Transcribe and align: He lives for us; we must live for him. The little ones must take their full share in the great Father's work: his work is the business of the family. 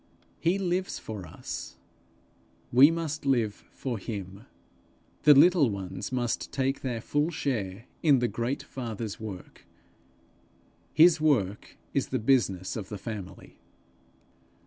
He 0.39 0.57
lives 0.57 0.97
for 0.97 1.27
us; 1.27 1.77
we 2.73 2.89
must 2.89 3.23
live 3.23 3.53
for 3.53 3.99
him. 3.99 4.45
The 5.25 5.35
little 5.35 5.69
ones 5.69 6.11
must 6.11 6.51
take 6.51 6.81
their 6.81 6.99
full 7.01 7.29
share 7.29 7.85
in 8.01 8.17
the 8.17 8.27
great 8.27 8.63
Father's 8.63 9.19
work: 9.19 9.67
his 10.91 11.21
work 11.21 11.77
is 11.93 12.07
the 12.07 12.17
business 12.17 12.75
of 12.75 12.89
the 12.89 12.97
family. 12.97 13.59